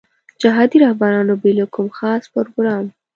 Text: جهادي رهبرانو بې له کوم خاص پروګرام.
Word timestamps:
جهادي 0.41 0.77
رهبرانو 0.83 1.33
بې 1.41 1.51
له 1.59 1.65
کوم 1.73 1.87
خاص 1.97 2.23
پروګرام. 2.33 2.85